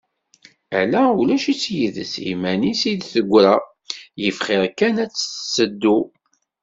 [0.79, 1.03] Ala!
[1.19, 3.55] Ulac-itt yid-s, iman-is i d-tegra,
[4.21, 5.97] yif xir kan ad tt-tettu.